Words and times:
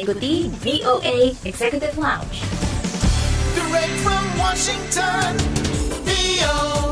Ikuti 0.00 0.48
VOA 0.64 1.36
Executive 1.44 1.98
Lounge. 1.98 2.40
Direct 3.54 3.92
from 4.00 4.24
Washington, 4.38 5.36
VOA. 6.08 6.91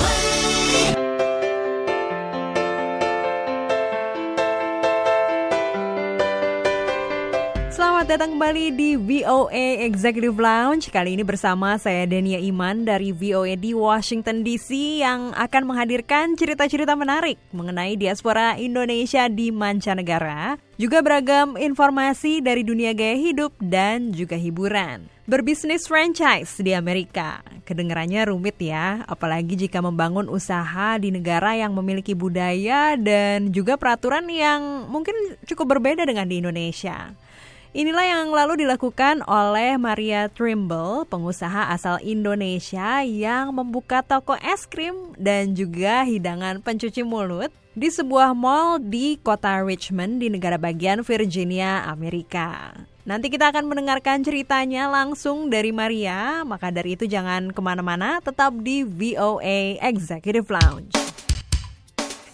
Selamat 7.71 8.11
datang 8.11 8.35
kembali 8.35 8.75
di 8.75 8.99
VOA 8.99 9.87
Executive 9.87 10.35
Lounge. 10.35 10.91
Kali 10.91 11.15
ini 11.15 11.23
bersama 11.23 11.79
saya 11.79 12.03
Dania 12.03 12.43
Iman 12.43 12.83
dari 12.83 13.15
VOA 13.15 13.55
di 13.55 13.79
Washington 13.79 14.43
DC 14.43 14.99
yang 14.99 15.31
akan 15.39 15.71
menghadirkan 15.71 16.35
cerita-cerita 16.35 16.99
menarik 16.99 17.39
mengenai 17.55 17.95
diaspora 17.95 18.59
Indonesia 18.59 19.31
di 19.31 19.55
mancanegara, 19.55 20.59
juga 20.83 20.99
beragam 20.99 21.55
informasi 21.55 22.43
dari 22.43 22.67
dunia 22.67 22.91
gaya 22.91 23.15
hidup 23.15 23.55
dan 23.63 24.11
juga 24.11 24.35
hiburan. 24.35 25.07
Berbisnis 25.31 25.87
franchise 25.87 26.59
di 26.59 26.75
Amerika, 26.75 27.39
kedengarannya 27.63 28.35
rumit 28.35 28.59
ya, 28.59 29.07
apalagi 29.07 29.55
jika 29.55 29.79
membangun 29.79 30.27
usaha 30.27 30.99
di 30.99 31.15
negara 31.15 31.55
yang 31.55 31.71
memiliki 31.71 32.19
budaya 32.19 32.99
dan 32.99 33.55
juga 33.55 33.79
peraturan 33.79 34.27
yang 34.27 34.91
mungkin 34.91 35.15
cukup 35.47 35.79
berbeda 35.79 36.03
dengan 36.03 36.27
di 36.27 36.43
Indonesia. 36.43 37.30
Inilah 37.71 38.03
yang 38.03 38.35
lalu 38.35 38.67
dilakukan 38.67 39.23
oleh 39.31 39.79
Maria 39.79 40.27
Trimble, 40.27 41.07
pengusaha 41.07 41.71
asal 41.71 42.03
Indonesia 42.03 43.07
yang 43.07 43.55
membuka 43.55 44.03
toko 44.03 44.35
es 44.43 44.67
krim 44.67 45.15
dan 45.15 45.55
juga 45.55 46.03
hidangan 46.03 46.67
pencuci 46.67 47.07
mulut 47.07 47.55
di 47.79 47.87
sebuah 47.87 48.35
mall 48.35 48.83
di 48.83 49.23
kota 49.23 49.63
Richmond 49.63 50.19
di 50.19 50.27
negara 50.35 50.59
bagian 50.59 51.07
Virginia, 51.07 51.87
Amerika. 51.87 52.75
Nanti 53.07 53.31
kita 53.31 53.55
akan 53.55 53.71
mendengarkan 53.71 54.27
ceritanya 54.27 54.91
langsung 54.91 55.47
dari 55.47 55.71
Maria, 55.71 56.43
maka 56.43 56.75
dari 56.75 56.99
itu 56.99 57.07
jangan 57.07 57.55
ke 57.55 57.61
mana-mana, 57.63 58.19
tetap 58.19 58.51
di 58.67 58.83
VOA 58.83 59.79
Executive 59.79 60.51
Lounge. 60.51 61.10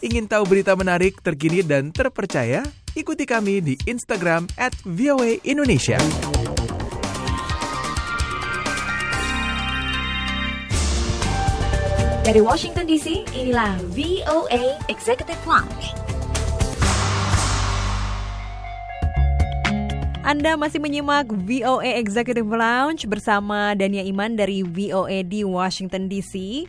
Ingin 0.05 0.29
tahu 0.29 0.45
berita 0.45 0.77
menarik, 0.77 1.25
terkini, 1.25 1.65
dan 1.65 1.89
terpercaya? 1.89 2.61
Ikuti 2.93 3.25
kami 3.25 3.65
di 3.65 3.75
Instagram 3.89 4.45
at 4.61 4.77
VOA 4.85 5.41
Indonesia. 5.41 5.97
Dari 12.29 12.43
Washington 12.45 12.85
DC, 12.85 13.25
inilah 13.41 13.81
VOA 13.97 14.77
Executive 14.93 15.41
Lounge. 15.49 15.97
Anda 20.27 20.61
masih 20.61 20.83
menyimak 20.83 21.31
VOA 21.33 21.97
Executive 21.97 22.51
Lounge 22.51 23.09
bersama 23.09 23.73
Dania 23.73 24.05
Iman 24.05 24.37
dari 24.37 24.61
VOA 24.61 25.25
di 25.25 25.41
Washington 25.41 26.11
DC. 26.13 26.67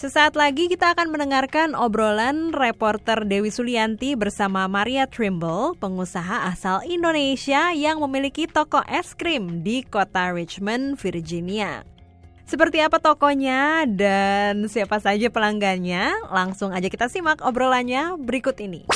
Sesaat 0.00 0.32
lagi 0.32 0.72
kita 0.72 0.96
akan 0.96 1.12
mendengarkan 1.12 1.76
obrolan 1.76 2.56
reporter 2.56 3.20
Dewi 3.28 3.52
Sulianti 3.52 4.16
bersama 4.16 4.64
Maria 4.64 5.04
Trimble, 5.04 5.76
pengusaha 5.76 6.48
asal 6.48 6.80
Indonesia 6.88 7.68
yang 7.76 8.00
memiliki 8.00 8.48
toko 8.48 8.80
es 8.88 9.12
krim 9.12 9.60
di 9.60 9.84
kota 9.84 10.32
Richmond, 10.32 10.96
Virginia. 10.96 11.84
Seperti 12.48 12.80
apa 12.80 12.96
tokonya 12.96 13.84
dan 13.84 14.72
siapa 14.72 15.04
saja 15.04 15.28
pelanggannya? 15.28 16.32
Langsung 16.32 16.72
aja 16.72 16.88
kita 16.88 17.12
simak 17.12 17.44
obrolannya 17.44 18.16
berikut 18.16 18.56
ini. 18.56 18.88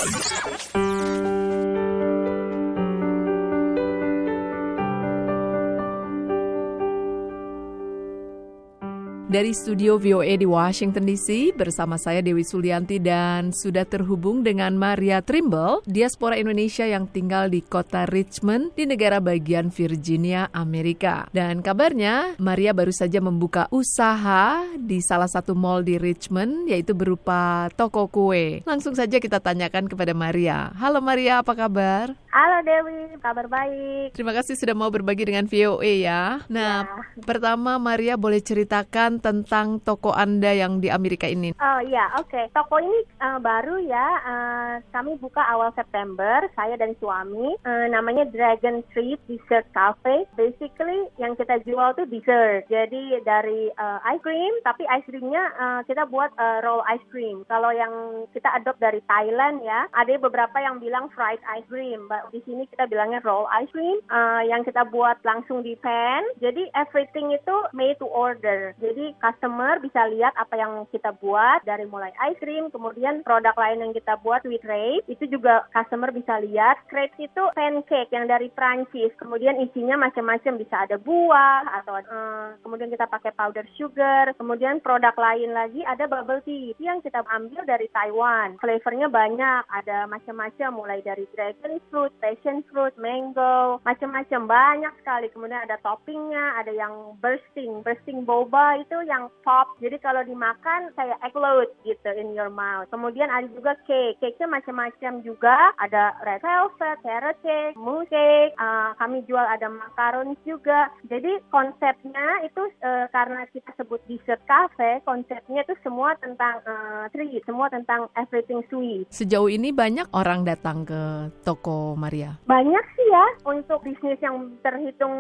Dari 9.35 9.51
studio 9.51 9.99
VOA 9.99 10.39
di 10.39 10.47
Washington 10.47 11.11
DC 11.11 11.59
bersama 11.59 11.99
saya 11.99 12.23
Dewi 12.23 12.47
Sulianti 12.47 13.03
dan 13.03 13.51
sudah 13.51 13.83
terhubung 13.83 14.47
dengan 14.47 14.79
Maria 14.79 15.27
Trimble, 15.27 15.83
diaspora 15.91 16.39
Indonesia 16.39 16.87
yang 16.87 17.11
tinggal 17.11 17.51
di 17.51 17.59
kota 17.59 18.07
Richmond 18.07 18.79
di 18.79 18.87
negara 18.87 19.19
bagian 19.19 19.75
Virginia, 19.75 20.47
Amerika. 20.55 21.27
Dan 21.35 21.67
kabarnya 21.67 22.39
Maria 22.39 22.71
baru 22.71 22.95
saja 22.95 23.19
membuka 23.19 23.67
usaha 23.75 24.71
di 24.79 25.03
salah 25.03 25.27
satu 25.27 25.59
mall 25.59 25.83
di 25.83 25.99
Richmond 25.99 26.71
yaitu 26.71 26.95
berupa 26.95 27.67
toko 27.75 28.07
kue. 28.07 28.63
Langsung 28.63 28.95
saja 28.95 29.19
kita 29.19 29.43
tanyakan 29.43 29.91
kepada 29.91 30.15
Maria. 30.15 30.71
Halo 30.79 31.03
Maria, 31.03 31.43
apa 31.43 31.59
kabar? 31.59 32.15
Halo 32.31 32.67
Dewi, 32.67 33.19
kabar 33.19 33.51
baik. 33.51 34.15
Terima 34.15 34.31
kasih 34.35 34.59
sudah 34.59 34.75
mau 34.75 34.91
berbagi 34.95 35.27
dengan 35.27 35.47
VOA 35.47 36.03
ya. 36.03 36.43
Nah, 36.51 36.83
pertama 37.23 37.83
Maria 37.83 38.19
boleh 38.19 38.43
ceritakan 38.43 39.24
tentang 39.25 39.81
toko 39.81 40.13
Anda 40.13 40.53
yang 40.53 40.85
di 40.85 40.93
Amerika 40.93 41.25
ini. 41.25 41.57
Oh 41.57 41.81
iya, 41.81 42.13
oke. 42.21 42.53
Toko 42.53 42.77
ini 42.77 43.09
uh, 43.25 43.41
baru 43.41 43.81
ya. 43.81 44.09
Uh, 44.21 44.75
kami 44.93 45.17
buka 45.17 45.41
awal 45.49 45.73
September. 45.73 46.45
Saya 46.53 46.77
dan 46.77 46.93
suami. 47.01 47.57
Uh, 47.65 47.89
namanya 47.89 48.29
Dragon 48.29 48.85
Street 48.93 49.17
Dessert 49.25 49.65
Cafe. 49.73 50.29
Basically 50.37 51.09
yang 51.17 51.33
kita 51.41 51.65
jual 51.65 51.97
tuh 51.97 52.05
dessert. 52.13 52.69
Jadi 52.69 53.25
dari 53.25 53.73
uh, 53.81 54.05
ice 54.13 54.21
cream, 54.21 54.53
tapi 54.61 54.85
ice 54.85 55.09
creamnya 55.09 55.49
uh, 55.57 55.81
kita 55.89 56.05
buat 56.13 56.29
uh, 56.37 56.61
roll 56.61 56.85
ice 56.93 57.07
cream. 57.09 57.49
Kalau 57.49 57.73
yang 57.73 58.29
kita 58.37 58.53
adopt 58.61 58.85
dari 58.85 59.01
Thailand 59.09 59.65
ya, 59.65 59.89
ada 59.97 60.13
beberapa 60.21 60.61
yang 60.61 60.85
bilang 60.85 61.09
fried 61.17 61.41
ice 61.49 61.65
cream. 61.73 62.05
But 62.13 62.29
di 62.29 62.45
sini 62.45 62.69
kita 62.69 62.93
bilangnya 62.93 63.25
roll 63.25 63.49
ice 63.49 63.73
cream. 63.73 64.05
Uh, 64.13 64.45
yang 64.45 64.61
kita 64.69 64.85
buat 64.93 65.17
langsung 65.25 65.65
di 65.65 65.73
pan. 65.81 66.21
Jadi 66.45 66.69
everything 66.77 67.33
itu 67.33 67.57
made 67.73 67.97
to 67.97 68.11
order. 68.11 68.77
Jadi 68.83 69.14
customer 69.21 69.79
bisa 69.83 70.07
lihat 70.11 70.35
apa 70.39 70.55
yang 70.57 70.87
kita 70.91 71.15
buat 71.19 71.63
dari 71.67 71.87
mulai 71.89 72.15
ice 72.31 72.39
cream, 72.41 72.71
kemudian 72.71 73.23
produk 73.27 73.55
lain 73.59 73.83
yang 73.85 73.93
kita 73.95 74.19
buat 74.23 74.43
with 74.47 74.65
rate 74.65 75.05
itu 75.11 75.25
juga 75.29 75.67
customer 75.75 76.11
bisa 76.11 76.41
lihat. 76.41 76.81
Crepes 76.89 77.17
itu 77.19 77.43
pancake 77.55 78.11
yang 78.13 78.27
dari 78.31 78.49
Prancis, 78.53 79.13
kemudian 79.19 79.59
isinya 79.61 79.99
macam-macam 79.99 80.55
bisa 80.61 80.77
ada 80.87 80.97
buah 81.01 81.83
atau 81.83 81.95
uh, 81.99 82.57
kemudian 82.65 82.91
kita 82.91 83.07
pakai 83.09 83.33
powder 83.35 83.67
sugar, 83.77 84.33
kemudian 84.37 84.79
produk 84.81 85.15
lain 85.17 85.51
lagi 85.55 85.81
ada 85.87 86.07
bubble 86.07 86.43
tea 86.45 86.75
yang 86.79 87.03
kita 87.03 87.23
ambil 87.27 87.63
dari 87.67 87.91
Taiwan. 87.91 88.57
Flavornya 88.63 89.09
banyak, 89.11 89.63
ada 89.71 90.07
macam-macam 90.07 90.71
mulai 90.75 91.01
dari 91.03 91.27
dragon 91.35 91.81
fruit, 91.91 92.13
passion 92.23 92.63
fruit, 92.71 92.95
mango, 93.01 93.83
macam-macam 93.83 94.41
banyak 94.47 94.95
sekali. 95.03 95.27
Kemudian 95.31 95.65
ada 95.67 95.77
toppingnya, 95.83 96.61
ada 96.61 96.73
yang 96.73 97.19
bursting, 97.19 97.83
bursting 97.83 98.23
boba 98.23 98.79
itu 98.79 98.94
yang 99.03 99.27
pop. 99.43 99.75
Jadi 99.83 99.99
kalau 99.99 100.23
dimakan 100.23 100.95
kayak 100.95 101.19
explode 101.27 101.73
gitu 101.83 102.11
in 102.15 102.37
your 102.37 102.53
mouth. 102.53 102.87
Kemudian 102.95 103.27
ada 103.33 103.49
juga 103.51 103.75
cake. 103.89 104.21
Cake-nya 104.23 104.47
macam-macam 104.47 105.13
juga. 105.27 105.75
Ada 105.83 106.15
red 106.23 106.41
velvet, 106.45 106.99
carrot 107.03 107.39
cake, 107.43 107.75
mousse 107.75 108.07
cake. 108.13 108.55
Uh, 108.61 108.95
kami 109.01 109.27
jual 109.27 109.43
ada 109.43 109.67
macaron 109.67 110.39
juga. 110.47 110.93
Jadi 111.11 111.43
konsepnya 111.51 112.47
itu 112.47 112.63
uh, 112.85 113.11
karena 113.11 113.49
kita 113.51 113.71
sebut 113.75 114.01
dessert 114.07 114.43
cafe, 114.47 115.03
konsepnya 115.03 115.67
itu 115.67 115.75
semua 115.83 116.15
tentang 116.21 116.63
uh, 116.69 117.11
treat, 117.11 117.43
semua 117.49 117.67
tentang 117.73 118.07
everything 118.15 118.63
sweet. 118.71 119.09
Sejauh 119.11 119.51
ini 119.51 119.75
banyak 119.75 120.11
orang 120.15 120.47
datang 120.47 120.87
ke 120.87 121.33
toko 121.43 121.99
Maria. 121.99 122.37
Banyak 122.47 122.85
sih 122.95 123.09
ya 123.11 123.27
untuk 123.49 123.83
bisnis 123.83 124.19
yang 124.23 124.55
terhitung 124.61 125.15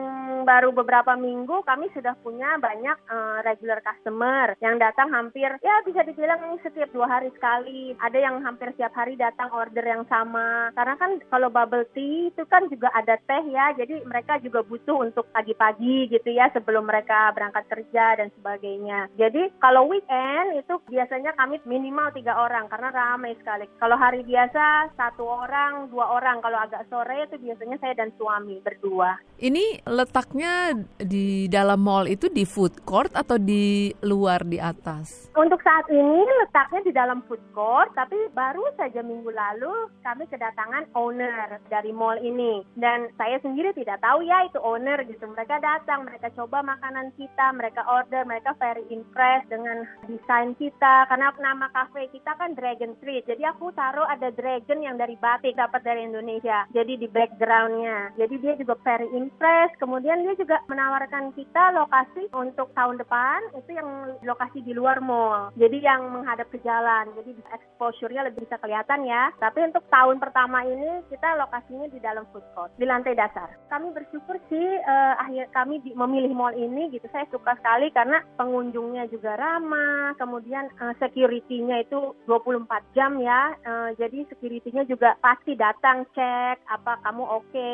baru 0.45 0.71
beberapa 0.75 1.17
minggu 1.17 1.65
kami 1.65 1.89
sudah 1.97 2.15
punya 2.21 2.59
banyak 2.61 2.97
uh, 3.09 3.39
regular 3.65 3.81
customer 3.81 4.53
yang 4.61 4.77
datang 4.77 5.09
hampir 5.09 5.49
ya 5.65 5.81
bisa 5.89 6.05
dibilang 6.05 6.61
setiap 6.61 6.93
dua 6.93 7.09
hari 7.09 7.33
sekali. 7.33 7.97
Ada 7.97 8.21
yang 8.21 8.45
hampir 8.45 8.77
setiap 8.77 8.93
hari 8.93 9.17
datang 9.17 9.49
order 9.57 9.81
yang 9.81 10.05
sama. 10.05 10.69
Karena 10.77 11.01
kan 11.01 11.17
kalau 11.33 11.49
bubble 11.49 11.89
tea 11.97 12.29
itu 12.29 12.45
kan 12.45 12.69
juga 12.69 12.93
ada 12.93 13.17
teh 13.25 13.45
ya, 13.49 13.73
jadi 13.73 14.05
mereka 14.05 14.37
juga 14.45 14.61
butuh 14.61 15.01
untuk 15.01 15.25
pagi-pagi 15.33 16.13
gitu 16.13 16.29
ya 16.29 16.53
sebelum 16.53 16.85
mereka 16.85 17.33
berangkat 17.33 17.65
kerja 17.73 18.21
dan 18.21 18.29
sebagainya. 18.37 19.09
Jadi 19.17 19.57
kalau 19.57 19.89
weekend 19.89 20.61
itu 20.61 20.77
biasanya 20.93 21.33
kami 21.33 21.57
minimal 21.65 22.13
tiga 22.13 22.37
orang 22.37 22.69
karena 22.69 22.93
ramai 22.93 23.33
sekali. 23.41 23.65
Kalau 23.81 23.97
hari 23.97 24.21
biasa 24.29 24.93
satu 24.93 25.25
orang, 25.25 25.89
dua 25.89 26.21
orang. 26.21 26.37
Kalau 26.45 26.61
agak 26.61 26.85
sore 26.93 27.25
itu 27.25 27.41
biasanya 27.41 27.81
saya 27.81 27.97
dan 27.97 28.13
suami 28.21 28.61
berdua. 28.61 29.17
Ini 29.41 29.89
letaknya 29.89 30.77
di 31.01 31.49
dalam 31.49 31.81
mall 31.81 32.05
itu 32.11 32.29
di 32.29 32.45
food 32.45 32.85
court 32.85 33.15
atau 33.17 33.41
di 33.41 33.54
di 33.55 33.95
luar 34.03 34.43
di 34.43 34.59
atas? 34.59 35.31
Untuk 35.39 35.63
saat 35.63 35.87
ini 35.87 36.27
letaknya 36.43 36.83
di 36.83 36.91
dalam 36.91 37.23
food 37.31 37.39
court, 37.55 37.95
tapi 37.95 38.19
baru 38.35 38.67
saja 38.75 38.99
minggu 39.07 39.31
lalu 39.31 39.91
kami 40.03 40.27
kedatangan 40.27 40.91
owner 40.99 41.63
dari 41.71 41.95
mall 41.95 42.19
ini. 42.19 42.67
Dan 42.75 43.15
saya 43.15 43.39
sendiri 43.39 43.71
tidak 43.79 44.03
tahu 44.03 44.27
ya 44.27 44.51
itu 44.51 44.59
owner 44.59 44.99
gitu. 45.07 45.31
Mereka 45.31 45.63
datang, 45.63 46.03
mereka 46.03 46.35
coba 46.35 46.67
makanan 46.67 47.15
kita, 47.15 47.55
mereka 47.55 47.87
order, 47.87 48.27
mereka 48.27 48.59
very 48.59 48.83
impressed 48.91 49.47
dengan 49.51 49.87
desain 50.11 50.59
kita. 50.59 51.07
Karena 51.07 51.31
nama 51.39 51.71
cafe 51.71 52.11
kita 52.11 52.35
kan 52.35 52.59
Dragon 52.59 52.99
Street. 52.99 53.27
Jadi 53.27 53.47
aku 53.47 53.71
taruh 53.79 54.07
ada 54.11 54.35
dragon 54.35 54.83
yang 54.83 54.99
dari 54.99 55.15
batik 55.21 55.55
dapat 55.55 55.87
dari 55.87 56.07
Indonesia. 56.07 56.67
Jadi 56.75 56.99
di 56.99 57.07
backgroundnya. 57.07 58.17
Jadi 58.19 58.35
dia 58.43 58.55
juga 58.59 58.75
very 58.83 59.07
impressed. 59.15 59.79
Kemudian 59.79 60.27
dia 60.27 60.35
juga 60.39 60.59
menawarkan 60.67 61.37
kita 61.37 61.75
lokasi 61.77 62.31
untuk 62.33 62.71
tahun 62.73 62.99
depan 62.99 63.44
itu 63.53 63.71
yang 63.77 63.89
lokasi 64.25 64.65
di 64.65 64.73
luar 64.73 64.99
mall. 65.05 65.53
Jadi 65.59 65.83
yang 65.83 66.09
menghadap 66.11 66.49
ke 66.49 66.59
jalan. 66.65 67.11
Jadi 67.19 67.37
exposure-nya 67.53 68.25
lebih 68.27 68.47
bisa 68.47 68.57
kelihatan 68.61 69.05
ya. 69.05 69.33
Tapi 69.41 69.65
untuk 69.69 69.85
tahun 69.89 70.21
pertama 70.21 70.65
ini 70.65 71.05
kita 71.13 71.37
lokasinya 71.37 71.89
di 71.89 71.99
dalam 72.01 72.25
food 72.33 72.45
court, 72.57 72.73
di 72.77 72.85
lantai 72.89 73.17
dasar. 73.17 73.49
Kami 73.69 73.91
bersyukur 73.93 74.37
sih 74.49 74.69
eh, 74.81 75.15
akhir 75.21 75.51
kami 75.53 75.81
di- 75.85 75.97
memilih 75.97 76.33
mall 76.37 76.55
ini 76.55 76.93
gitu. 76.93 77.09
Saya 77.11 77.25
suka 77.33 77.57
sekali 77.59 77.89
karena 77.93 78.21
pengunjungnya 78.37 79.09
juga 79.09 79.37
ramah. 79.37 80.17
Kemudian 80.17 80.69
eh, 80.81 80.95
security-nya 81.01 81.85
itu 81.85 82.15
24 82.29 82.97
jam 82.97 83.17
ya. 83.21 83.55
Eh, 83.65 83.91
jadi 83.99 84.27
security-nya 84.29 84.85
juga 84.89 85.17
pasti 85.21 85.57
datang 85.57 86.05
cek 86.13 86.65
apa 86.69 87.01
kamu 87.03 87.25
oke, 87.25 87.71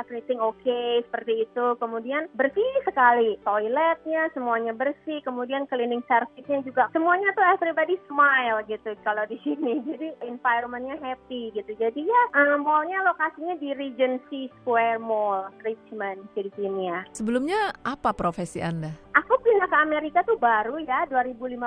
everything 0.00 0.40
oke 0.40 0.78
seperti 1.04 1.44
itu. 1.46 1.66
Kemudian 1.78 2.26
bersih 2.34 2.66
sekali 2.84 3.36
toiletnya 3.44 4.30
semuanya 4.32 4.72
bersih. 4.72 4.96
Kemudian 5.06 5.68
cleaning 5.70 6.02
service-nya 6.10 6.64
juga 6.66 6.90
semuanya 6.90 7.30
tuh 7.36 7.44
everybody 7.44 7.96
smile 8.10 8.62
gitu 8.66 8.96
kalau 9.06 9.22
di 9.28 9.38
sini. 9.46 9.80
Jadi 9.88 10.08
environment-nya 10.26 10.98
happy 10.98 11.54
gitu. 11.54 11.72
Jadi 11.78 12.04
ya 12.04 12.22
eh, 12.34 12.56
mallnya 12.58 13.04
lokasinya 13.06 13.54
di 13.60 13.74
Regency 13.76 14.50
Square 14.60 14.98
Mall 14.98 15.52
Richmond 15.62 16.26
Virginia. 16.34 17.06
Sebelumnya 17.14 17.76
apa 17.84 18.10
profesi 18.16 18.58
Anda? 18.58 18.92
Aku 19.16 19.34
pindah 19.42 19.68
ke 19.68 19.78
Amerika 19.78 20.20
tuh 20.24 20.38
baru 20.38 20.78
ya 20.82 21.04
2015. 21.10 21.58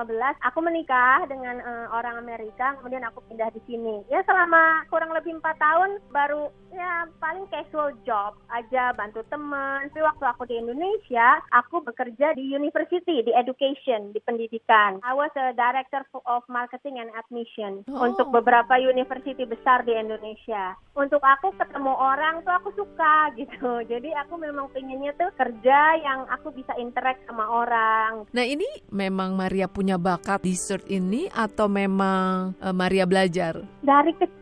Aku 0.52 0.60
menikah 0.64 1.26
dengan 1.28 1.60
eh, 1.62 1.88
orang 1.92 2.20
Amerika, 2.20 2.76
kemudian 2.80 3.06
aku 3.06 3.22
pindah 3.28 3.52
di 3.54 3.62
sini. 3.70 4.04
Ya 4.10 4.24
selama 4.26 4.88
kurang 4.90 5.12
lebih 5.14 5.38
empat 5.38 5.60
tahun 5.60 6.02
baru 6.10 6.50
ya 6.72 7.06
paling 7.20 7.46
casual 7.52 7.94
job 8.08 8.36
aja 8.50 8.96
bantu 8.96 9.22
teman. 9.28 9.92
Tapi 9.92 10.02
waktu 10.02 10.26
aku 10.26 10.44
di 10.48 10.56
Indonesia, 10.58 11.44
aku 11.52 11.84
bekerja 11.84 12.34
di 12.34 12.56
university, 12.56 13.21
di 13.22 13.32
education, 13.32 14.12
di 14.12 14.20
pendidikan. 14.20 15.00
I 15.02 15.14
was 15.14 15.32
a 15.34 15.54
director 15.54 16.02
of 16.26 16.42
marketing 16.46 16.98
and 16.98 17.10
admission 17.14 17.86
Oh. 17.90 18.06
untuk 18.06 18.30
beberapa 18.30 18.78
university 18.78 19.44
besar 19.44 19.82
di 19.82 19.94
Indonesia. 19.94 20.76
Untuk 20.94 21.22
aku 21.22 21.54
ketemu 21.56 21.94
orang 21.94 22.42
tuh 22.42 22.54
aku 22.54 22.70
suka 22.76 23.30
gitu. 23.40 23.86
Jadi 23.86 24.12
aku 24.18 24.36
memang 24.36 24.68
pengennya 24.70 25.16
tuh 25.16 25.32
kerja 25.34 25.80
yang 25.98 26.28
aku 26.28 26.52
bisa 26.52 26.74
interact 26.76 27.24
sama 27.26 27.48
orang. 27.48 28.26
Nah 28.30 28.46
ini 28.46 28.68
memang 28.90 29.34
Maria 29.34 29.66
punya 29.66 29.96
bakat 29.96 30.42
dessert 30.42 30.84
ini 30.88 31.30
atau 31.30 31.70
memang 31.70 32.58
eh, 32.58 32.74
Maria 32.74 33.06
belajar? 33.06 33.62
Dari 33.82 34.12
kecil 34.18 34.41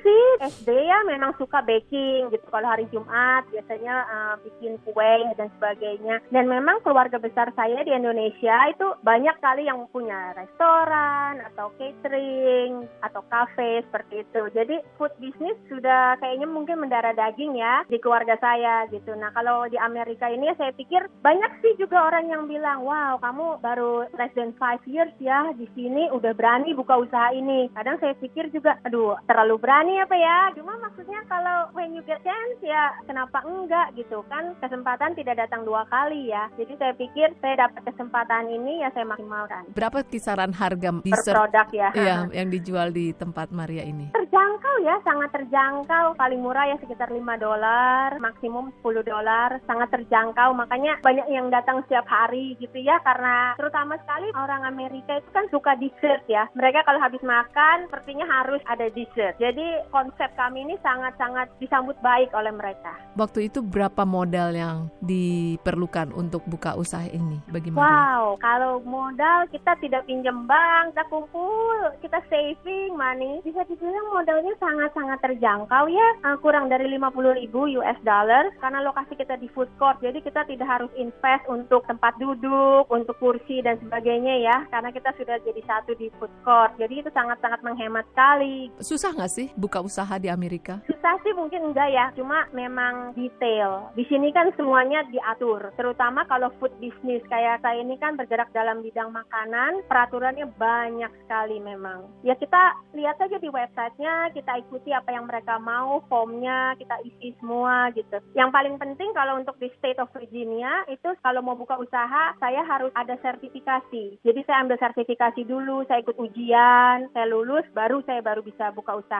sih 0.00 0.24
SD 0.40 0.68
ya 0.72 1.04
memang 1.06 1.36
suka 1.36 1.60
baking 1.62 2.32
gitu. 2.32 2.46
Kalau 2.48 2.68
hari 2.68 2.88
Jumat 2.88 3.46
biasanya 3.52 3.94
eh, 4.08 4.34
bikin 4.48 4.80
kue 4.82 5.14
dan 5.36 5.48
sebagainya. 5.58 6.24
Dan 6.32 6.48
memang 6.48 6.80
keluarga 6.82 7.20
besar 7.20 7.52
saya 7.54 7.84
di 7.84 7.92
Indonesia 7.92 8.56
itu 8.72 8.86
banyak 9.04 9.36
kali 9.38 9.68
yang 9.68 9.84
punya 9.92 10.32
restoran 10.34 11.44
atau 11.52 11.70
catering 11.76 12.88
atau 13.04 13.22
cafe 13.28 13.84
seperti 13.86 14.24
itu. 14.24 14.42
Jadi 14.56 14.76
food 14.96 15.12
business 15.20 15.56
sudah 15.68 16.16
kayaknya 16.18 16.48
mungkin 16.48 16.80
mendarah 16.80 17.12
daging 17.12 17.58
ya 17.60 17.84
di 17.86 18.00
keluarga 18.00 18.40
saya 18.40 18.88
gitu. 18.88 19.12
Nah 19.14 19.30
kalau 19.36 19.68
di 19.68 19.76
Amerika 19.76 20.26
ini 20.26 20.50
saya 20.56 20.72
pikir 20.74 21.06
banyak 21.20 21.52
sih 21.60 21.76
juga 21.76 22.08
orang 22.08 22.32
yang 22.32 22.48
bilang, 22.48 22.82
wow 22.82 23.20
kamu 23.20 23.60
baru 23.60 24.08
less 24.16 24.32
than 24.34 24.56
five 24.56 24.80
years 24.88 25.12
ya 25.20 25.52
di 25.54 25.68
sini 25.76 26.08
udah 26.10 26.32
berani 26.32 26.72
buka 26.72 26.96
usaha 26.96 27.30
ini. 27.36 27.68
Kadang 27.76 28.00
saya 28.00 28.16
pikir 28.16 28.48
juga, 28.50 28.80
aduh 28.82 29.20
terlalu 29.28 29.59
berani 29.60 30.00
apa 30.00 30.16
ya? 30.16 30.38
Cuma 30.56 30.74
maksudnya 30.80 31.20
kalau 31.28 31.68
when 31.76 31.92
you 31.92 32.02
get 32.08 32.18
chance 32.24 32.58
ya 32.64 32.96
kenapa 33.04 33.44
enggak 33.44 33.92
gitu 33.94 34.24
kan? 34.32 34.56
Kesempatan 34.58 35.12
tidak 35.14 35.36
datang 35.46 35.68
dua 35.68 35.84
kali 35.92 36.32
ya. 36.32 36.48
Jadi 36.56 36.72
saya 36.80 36.96
pikir 36.96 37.36
saya 37.44 37.68
dapat 37.68 37.84
kesempatan 37.92 38.48
ini 38.48 38.80
ya 38.80 38.88
saya 38.96 39.04
maksimalkan. 39.04 39.68
Berapa 39.76 40.00
kisaran 40.08 40.56
harga 40.56 40.90
Per 40.90 41.04
dessert 41.04 41.36
produk 41.36 41.68
ya. 41.70 41.88
Iya, 41.92 42.16
yang 42.32 42.48
dijual 42.48 42.88
di 42.90 43.12
tempat 43.12 43.52
Maria 43.52 43.84
ini? 43.84 44.16
Terjangkau 44.16 44.76
ya, 44.80 44.96
sangat 45.04 45.30
terjangkau. 45.36 46.16
Paling 46.16 46.40
murah 46.40 46.64
ya 46.72 46.76
sekitar 46.80 47.12
5 47.12 47.20
dolar, 47.36 48.16
maksimum 48.16 48.72
10 48.80 49.04
dolar, 49.04 49.60
sangat 49.68 49.92
terjangkau. 49.92 50.56
Makanya 50.56 50.98
banyak 51.04 51.28
yang 51.28 51.52
datang 51.52 51.84
setiap 51.84 52.08
hari 52.08 52.56
gitu 52.56 52.80
ya, 52.80 52.96
karena 53.04 53.52
terutama 53.60 54.00
sekali 54.00 54.32
orang 54.32 54.64
Amerika 54.64 55.20
itu 55.20 55.28
kan 55.36 55.44
suka 55.52 55.76
dessert 55.76 56.24
ya. 56.26 56.48
Mereka 56.56 56.82
kalau 56.88 57.00
habis 57.02 57.20
makan, 57.20 57.86
sepertinya 57.90 58.24
harus 58.24 58.62
ada 58.64 58.88
dessert. 58.88 59.36
Jadi 59.36 59.49
konsep 59.90 60.30
kami 60.38 60.62
ini 60.68 60.76
sangat-sangat 60.84 61.50
disambut 61.58 61.96
baik 62.04 62.30
oleh 62.36 62.54
mereka. 62.54 62.94
Waktu 63.18 63.50
itu 63.50 63.64
berapa 63.64 64.06
modal 64.06 64.54
yang 64.54 64.86
diperlukan 65.02 66.14
untuk 66.14 66.44
buka 66.46 66.78
usaha 66.78 67.04
ini 67.10 67.42
bagi 67.50 67.74
Maria? 67.74 67.82
Wow, 67.82 68.24
kalau 68.38 68.78
modal 68.86 69.50
kita 69.50 69.74
tidak 69.82 70.06
pinjam 70.06 70.46
bank, 70.46 70.94
kita 70.94 71.04
kumpul, 71.10 71.76
kita 72.04 72.22
saving 72.30 72.94
money, 72.94 73.42
bisa 73.42 73.66
dibilang 73.66 74.06
modalnya 74.14 74.54
sangat-sangat 74.60 75.18
terjangkau 75.24 75.84
ya, 75.90 76.10
Eh, 76.20 76.36
kurang 76.44 76.68
dari 76.68 76.84
50 76.84 77.32
ribu 77.32 77.64
US 77.80 77.96
dollar, 78.04 78.52
karena 78.60 78.84
lokasi 78.84 79.16
kita 79.16 79.40
di 79.40 79.48
food 79.56 79.72
court, 79.80 79.96
jadi 80.04 80.20
kita 80.20 80.44
tidak 80.44 80.68
harus 80.68 80.92
invest 81.00 81.48
untuk 81.48 81.80
tempat 81.88 82.12
duduk, 82.20 82.84
untuk 82.92 83.16
kursi 83.16 83.64
dan 83.64 83.80
sebagainya 83.80 84.44
ya, 84.44 84.56
karena 84.68 84.92
kita 84.92 85.08
sudah 85.16 85.40
jadi 85.40 85.64
satu 85.64 85.96
di 85.96 86.12
food 86.20 86.28
court, 86.44 86.76
jadi 86.76 87.00
itu 87.00 87.08
sangat-sangat 87.16 87.64
menghemat 87.64 88.04
sekali. 88.12 88.68
Susah 88.84 89.16
nggak 89.16 89.32
sih 89.32 89.39
buka 89.56 89.80
usaha 89.80 90.20
di 90.20 90.28
Amerika? 90.28 90.82
Susah 90.84 91.16
sih 91.24 91.32
mungkin 91.32 91.72
enggak 91.72 91.88
ya, 91.88 92.12
cuma 92.18 92.44
memang 92.52 93.16
detail. 93.16 93.88
Di 93.96 94.04
sini 94.10 94.34
kan 94.34 94.52
semuanya 94.58 95.06
diatur, 95.08 95.72
terutama 95.78 96.28
kalau 96.28 96.52
food 96.60 96.74
business 96.82 97.24
kayak 97.32 97.64
saya 97.64 97.80
ini 97.80 97.96
kan 97.96 98.18
bergerak 98.18 98.52
dalam 98.52 98.84
bidang 98.84 99.14
makanan, 99.14 99.86
peraturannya 99.86 100.50
banyak 100.58 101.12
sekali 101.24 101.62
memang. 101.62 102.10
Ya 102.26 102.34
kita 102.34 102.76
lihat 102.92 103.16
aja 103.22 103.38
di 103.38 103.48
websitenya, 103.48 104.34
kita 104.34 104.60
ikuti 104.66 104.90
apa 104.90 105.14
yang 105.14 105.30
mereka 105.30 105.56
mau, 105.62 106.02
formnya 106.10 106.74
kita 106.76 106.98
isi 107.06 107.36
semua 107.38 107.94
gitu. 107.94 108.18
Yang 108.34 108.50
paling 108.50 108.76
penting 108.76 109.14
kalau 109.14 109.38
untuk 109.38 109.56
di 109.62 109.70
State 109.78 110.02
of 110.02 110.10
Virginia 110.10 110.82
itu 110.90 111.14
kalau 111.22 111.44
mau 111.44 111.54
buka 111.54 111.78
usaha, 111.78 112.34
saya 112.40 112.66
harus 112.66 112.90
ada 112.98 113.14
sertifikasi. 113.22 114.18
Jadi 114.24 114.40
saya 114.44 114.66
ambil 114.66 114.80
sertifikasi 114.80 115.46
dulu, 115.46 115.86
saya 115.86 116.02
ikut 116.02 116.16
ujian, 116.18 117.12
saya 117.12 117.26
lulus, 117.28 117.64
baru 117.76 118.02
saya 118.08 118.24
baru 118.24 118.40
bisa 118.42 118.72
buka 118.72 118.96
usaha. 118.96 119.19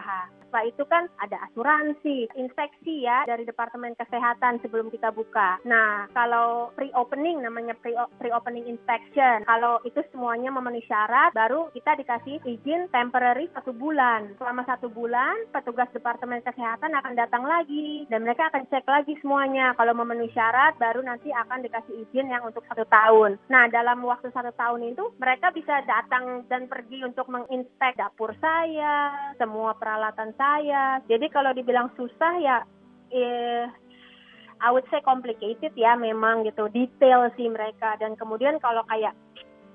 Setelah 0.51 0.67
itu 0.67 0.83
kan 0.91 1.07
ada 1.23 1.47
asuransi, 1.47 2.27
inspeksi 2.35 3.07
ya 3.07 3.23
dari 3.23 3.47
Departemen 3.47 3.95
Kesehatan 3.95 4.59
sebelum 4.59 4.91
kita 4.91 5.15
buka. 5.15 5.63
Nah, 5.63 6.11
kalau 6.11 6.75
pre-opening 6.75 7.39
namanya 7.39 7.79
pre- 7.79 7.95
pre-opening 8.19 8.67
inspection, 8.67 9.47
kalau 9.47 9.79
itu 9.87 10.03
semuanya 10.11 10.51
memenuhi 10.51 10.83
syarat, 10.91 11.31
baru 11.39 11.71
kita 11.71 11.95
dikasih 12.03 12.43
izin 12.43 12.91
temporary 12.91 13.47
satu 13.55 13.71
bulan. 13.71 14.35
Selama 14.43 14.67
satu 14.67 14.91
bulan, 14.91 15.39
petugas 15.55 15.87
Departemen 15.95 16.43
Kesehatan 16.43 16.99
akan 16.99 17.15
datang 17.15 17.47
lagi 17.47 18.11
dan 18.11 18.27
mereka 18.27 18.51
akan 18.51 18.67
cek 18.75 18.91
lagi 18.91 19.15
semuanya. 19.23 19.79
Kalau 19.79 19.95
memenuhi 19.95 20.35
syarat, 20.35 20.75
baru 20.83 21.07
nanti 21.07 21.31
akan 21.31 21.63
dikasih 21.63 22.11
izin 22.11 22.27
yang 22.27 22.43
untuk 22.43 22.67
satu 22.67 22.83
tahun. 22.91 23.39
Nah, 23.47 23.71
dalam 23.71 24.03
waktu 24.03 24.35
satu 24.35 24.51
tahun 24.59 24.99
itu, 24.99 25.15
mereka 25.23 25.55
bisa 25.55 25.79
datang 25.87 26.43
dan 26.51 26.67
pergi 26.67 27.07
untuk 27.07 27.31
menginspek 27.31 27.95
dapur 27.95 28.35
saya, 28.43 29.15
semua 29.39 29.79
peralatan 29.79 29.90
saya. 30.37 31.01
Jadi 31.09 31.27
kalau 31.33 31.51
dibilang 31.57 31.91
susah 31.97 32.35
ya, 32.39 32.59
eh, 33.11 33.65
I 34.61 34.69
would 34.69 34.85
say 34.93 35.01
complicated 35.01 35.73
ya 35.73 35.97
memang 35.97 36.45
gitu, 36.45 36.69
detail 36.69 37.33
sih 37.35 37.49
mereka. 37.49 37.97
Dan 37.97 38.15
kemudian 38.15 38.61
kalau 38.61 38.85
kayak 38.87 39.17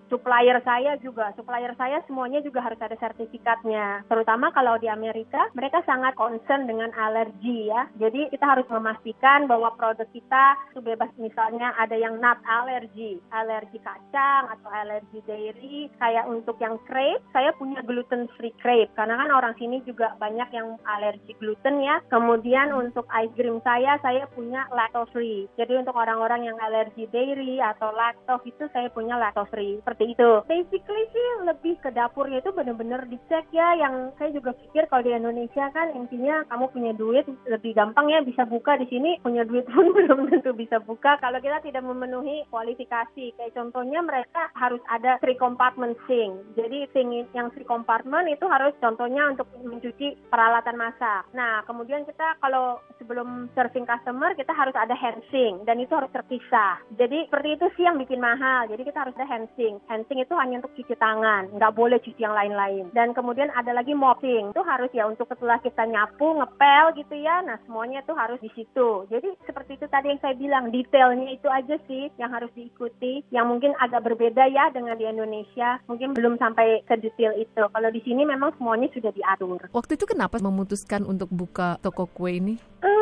supplier 0.10 0.62
saya 0.62 0.98
juga, 1.02 1.34
supplier 1.34 1.74
saya 1.78 2.02
semuanya 2.06 2.42
juga 2.42 2.62
harus 2.62 2.80
ada 2.82 2.96
sertifikatnya. 2.98 4.06
Terutama 4.08 4.54
kalau 4.54 4.78
di 4.78 4.90
Amerika, 4.90 5.50
mereka 5.58 5.82
sangat 5.84 6.14
concern 6.18 6.70
dengan 6.70 6.94
alergi 6.94 7.70
ya. 7.70 7.90
Jadi 7.98 8.30
kita 8.30 8.46
harus 8.46 8.68
memastikan 8.70 9.50
bahwa 9.50 9.74
produk 9.76 10.08
kita 10.14 10.46
itu 10.72 10.80
bebas 10.82 11.12
misalnya 11.18 11.74
ada 11.78 11.96
yang 11.98 12.22
nut 12.22 12.40
alergi, 12.46 13.18
alergi 13.34 13.80
kacang 13.82 14.52
atau 14.54 14.70
alergi 14.70 15.20
dairy. 15.26 15.90
Kayak 15.98 16.30
untuk 16.30 16.58
yang 16.62 16.78
crepe, 16.86 17.24
saya 17.34 17.52
punya 17.58 17.82
gluten 17.82 18.30
free 18.38 18.54
crepe 18.62 18.94
karena 18.94 19.18
kan 19.18 19.30
orang 19.34 19.54
sini 19.58 19.82
juga 19.84 20.14
banyak 20.22 20.50
yang 20.54 20.78
alergi 20.86 21.34
gluten 21.38 21.82
ya. 21.82 22.02
Kemudian 22.10 22.72
untuk 22.76 23.08
ice 23.12 23.34
cream 23.34 23.60
saya, 23.66 23.98
saya 24.02 24.30
punya 24.32 24.68
lactose 24.72 25.12
free. 25.16 25.48
Jadi 25.56 25.80
untuk 25.80 25.96
orang-orang 25.96 26.48
yang 26.50 26.58
alergi 26.60 27.08
dairy 27.10 27.62
atau 27.64 27.92
lactose 27.96 28.48
itu 28.50 28.66
saya 28.72 28.92
punya 28.92 29.16
lactose 29.16 29.52
free. 29.52 29.80
Seperti 29.96 30.12
itu. 30.12 30.32
Basically 30.52 31.04
sih 31.16 31.28
lebih 31.48 31.80
ke 31.80 31.88
dapurnya 31.96 32.44
itu 32.44 32.52
benar-benar 32.52 33.08
dicek 33.08 33.48
ya. 33.56 33.80
Yang 33.80 34.12
saya 34.20 34.30
juga 34.36 34.52
pikir 34.52 34.92
kalau 34.92 35.08
di 35.08 35.16
Indonesia 35.16 35.72
kan 35.72 35.96
intinya 35.96 36.44
kamu 36.52 36.68
punya 36.75 36.92
duit 37.00 37.24
lebih 37.48 37.72
gampang 37.72 38.12
ya 38.12 38.20
bisa 38.20 38.44
buka 38.44 38.75
di 38.75 38.92
sini. 38.92 39.24
Punya 39.24 39.48
duit 39.48 39.64
pun 39.72 39.88
belum 39.96 40.28
tentu 40.28 40.52
bisa 40.52 40.84
buka 40.84 41.16
kalau 41.24 41.40
kita 41.40 41.64
tidak 41.64 41.88
memenuhi 41.88 42.44
kualifikasi. 42.52 43.40
Kayak 43.40 43.56
contohnya 43.56 44.04
mereka 44.04 44.52
harus 44.60 44.84
ada 44.92 45.16
three 45.24 45.40
compartment 45.40 45.96
sink. 46.12 46.44
Jadi 46.60 46.92
sink 46.92 47.32
yang 47.32 47.48
three 47.56 47.64
compartment 47.64 48.28
itu 48.28 48.44
harus 48.52 48.75
contohnya 48.84 49.32
untuk 49.32 49.48
mencuci 49.64 50.28
peralatan 50.28 50.75
masak. 50.75 51.24
Nah 51.32 51.64
kemudian 51.64 52.04
kita 52.04 52.36
kalau 52.44 52.84
sebelum 53.00 53.48
serving 53.56 53.88
customer 53.88 54.36
kita 54.36 54.52
harus 54.52 54.75
ada 54.75 54.92
hand 54.92 55.24
sink 55.32 55.64
dan 55.64 55.80
itu 55.80 55.96
harus 55.96 56.12
terpisah. 56.12 56.84
Jadi 57.00 57.32
seperti 57.32 57.56
itu 57.56 57.66
sih 57.80 57.88
yang 57.88 57.96
bikin 57.96 58.20
mahal. 58.20 58.68
Jadi 58.68 58.84
kita 58.84 59.08
harus 59.08 59.16
ada 59.16 59.32
hand 59.32 59.48
sink. 59.56 59.85
Sink 60.06 60.25
itu 60.25 60.36
hanya 60.38 60.62
untuk 60.62 60.74
cuci 60.77 60.96
tangan, 60.98 61.50
nggak 61.56 61.75
boleh 61.75 61.98
cuci 62.01 62.22
yang 62.22 62.36
lain-lain. 62.36 62.89
Dan 62.94 63.13
kemudian 63.13 63.50
ada 63.54 63.74
lagi 63.74 63.94
mopping. 63.94 64.54
Itu 64.54 64.63
harus 64.65 64.89
ya 64.94 65.10
untuk 65.10 65.30
setelah 65.30 65.58
kita 65.62 65.86
nyapu, 65.86 66.38
ngepel 66.38 66.86
gitu 67.01 67.15
ya. 67.18 67.42
Nah 67.46 67.58
semuanya 67.65 68.01
itu 68.06 68.13
harus 68.13 68.39
di 68.42 68.51
situ. 68.54 69.06
Jadi 69.10 69.34
seperti 69.46 69.77
itu 69.77 69.86
tadi 69.89 70.13
yang 70.13 70.22
saya 70.22 70.36
bilang, 70.38 70.70
detailnya 70.70 71.30
itu 71.34 71.48
aja 71.50 71.75
sih 71.89 72.10
yang 72.22 72.30
harus 72.34 72.50
diikuti. 72.54 73.25
Yang 73.34 73.46
mungkin 73.50 73.72
agak 73.82 74.06
berbeda 74.06 74.46
ya 74.50 74.70
dengan 74.74 74.98
di 74.98 75.06
Indonesia. 75.06 75.82
Mungkin 75.89 76.13
belum 76.13 76.38
sampai 76.38 76.86
ke 76.86 76.96
detail 77.01 77.34
itu. 77.38 77.63
Kalau 77.65 77.89
di 77.92 78.01
sini 78.06 78.24
memang 78.24 78.54
semuanya 78.56 78.89
sudah 78.94 79.12
diatur. 79.12 79.62
Waktu 79.74 79.98
itu 79.98 80.06
kenapa 80.06 80.38
memutuskan 80.39 81.04
untuk 81.04 81.30
buka 81.34 81.77
toko 81.82 82.06
kue 82.06 82.38
ini? 82.38 82.56
Eh, 82.86 82.95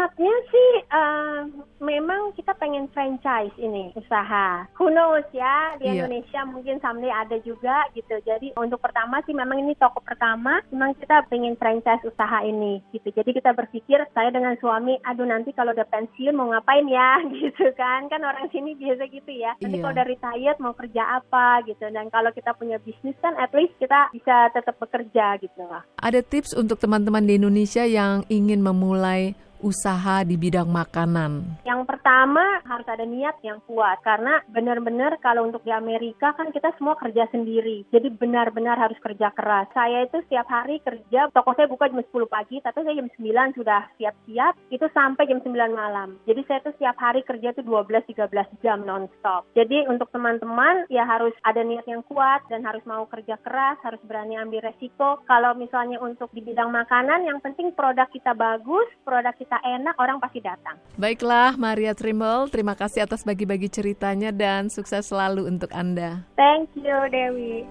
niatnya 0.00 0.34
sih 0.48 0.70
eh, 0.88 1.38
memang 1.84 2.32
kita 2.32 2.56
pengen 2.56 2.88
franchise 2.88 3.52
ini 3.60 3.92
usaha. 3.92 4.64
Who 4.80 4.88
knows 4.88 5.28
ya 5.30 5.76
di 5.76 5.84
Iya. 5.84 6.08
Indonesia 6.08 6.40
mungkin 6.48 6.80
someday 6.80 7.12
ada 7.12 7.36
juga 7.44 7.84
gitu. 7.92 8.16
Jadi 8.24 8.56
untuk 8.56 8.80
pertama 8.80 9.20
sih 9.28 9.36
memang 9.36 9.60
ini 9.60 9.76
toko 9.76 10.00
pertama, 10.00 10.64
memang 10.72 10.96
kita 10.96 11.28
pengen 11.28 11.52
franchise 11.60 12.00
usaha 12.00 12.40
ini 12.40 12.80
gitu. 12.96 13.12
Jadi 13.12 13.36
kita 13.36 13.52
berpikir 13.52 14.00
saya 14.16 14.32
dengan 14.32 14.56
suami, 14.56 14.96
aduh 15.04 15.28
nanti 15.28 15.52
kalau 15.52 15.76
udah 15.76 15.84
pensiun 15.84 16.32
mau 16.32 16.48
ngapain 16.48 16.88
ya 16.88 17.20
gitu 17.36 17.68
kan? 17.76 18.08
Kan 18.08 18.24
orang 18.24 18.48
sini 18.48 18.72
biasa 18.72 19.04
gitu 19.12 19.36
ya. 19.36 19.52
Nanti 19.60 19.76
Iya. 19.76 19.82
kalau 19.84 19.94
udah 20.00 20.08
retired 20.08 20.58
mau 20.64 20.72
kerja 20.72 21.02
apa 21.20 21.60
gitu. 21.68 21.84
Dan 21.92 22.08
kalau 22.08 22.32
kita 22.32 22.56
punya 22.56 22.80
bisnis 22.80 23.20
kan 23.20 23.36
at 23.36 23.52
least 23.52 23.76
kita 23.76 24.08
bisa 24.16 24.48
tetap 24.56 24.80
bekerja 24.80 25.36
gitu 25.36 25.60
lah. 25.68 25.84
Ada 26.00 26.24
tips 26.24 26.56
untuk 26.56 26.80
teman-teman 26.80 27.28
di 27.28 27.36
Indonesia 27.36 27.84
yang 27.84 28.24
ingin 28.32 28.64
memulai 28.64 29.36
usaha 29.60 30.24
di 30.24 30.36
bidang 30.36 30.68
makanan. 30.68 31.62
Yang 31.64 31.82
pertama 31.88 32.60
harus 32.64 32.86
ada 32.88 33.04
niat 33.04 33.40
yang 33.40 33.60
kuat 33.64 34.00
karena 34.04 34.40
benar-benar 34.52 35.16
kalau 35.24 35.48
untuk 35.48 35.64
di 35.64 35.72
Amerika 35.72 36.32
kan 36.36 36.52
kita 36.52 36.72
semua 36.76 36.96
kerja 36.96 37.28
sendiri. 37.32 37.88
Jadi 37.90 38.12
benar-benar 38.12 38.76
harus 38.76 38.96
kerja 39.02 39.32
keras. 39.34 39.68
Saya 39.72 40.04
itu 40.06 40.20
setiap 40.28 40.46
hari 40.48 40.80
kerja, 40.84 41.32
toko 41.32 41.52
saya 41.56 41.66
buka 41.66 41.90
jam 41.90 42.00
10 42.00 42.28
pagi, 42.30 42.62
tapi 42.62 42.84
saya 42.84 42.94
jam 42.96 43.08
9 43.10 43.58
sudah 43.58 43.80
siap-siap, 43.96 44.52
itu 44.70 44.86
sampai 44.94 45.26
jam 45.26 45.40
9 45.42 45.52
malam. 45.74 46.16
Jadi 46.24 46.40
saya 46.46 46.60
tuh 46.62 46.74
setiap 46.78 46.96
hari 47.00 47.26
kerja 47.26 47.52
tuh 47.56 47.64
12-13 47.66 48.62
jam 48.64 48.84
non-stop. 48.84 49.48
Jadi 49.58 49.88
untuk 49.90 50.12
teman-teman 50.14 50.86
ya 50.92 51.02
harus 51.02 51.34
ada 51.42 51.64
niat 51.66 51.84
yang 51.90 52.06
kuat 52.06 52.46
dan 52.46 52.62
harus 52.62 52.82
mau 52.86 53.02
kerja 53.10 53.34
keras, 53.42 53.80
harus 53.82 54.00
berani 54.06 54.38
ambil 54.38 54.62
resiko. 54.70 55.18
Kalau 55.26 55.58
misalnya 55.58 55.98
untuk 55.98 56.30
di 56.30 56.44
bidang 56.44 56.70
makanan, 56.70 57.26
yang 57.26 57.42
penting 57.42 57.74
produk 57.74 58.06
kita 58.14 58.32
bagus, 58.36 58.86
produk 59.02 59.34
kita 59.34 59.49
enak, 59.58 59.98
orang 59.98 60.22
pasti 60.22 60.38
datang. 60.38 60.78
Baiklah, 60.94 61.58
Maria 61.58 61.96
Trimble, 61.96 62.46
terima 62.52 62.78
kasih 62.78 63.02
atas 63.02 63.26
bagi-bagi 63.26 63.66
ceritanya 63.66 64.30
dan 64.30 64.70
sukses 64.70 65.10
selalu 65.10 65.50
untuk 65.50 65.74
Anda. 65.74 66.22
Thank 66.38 66.70
you, 66.78 67.08
Dewi. 67.10 67.66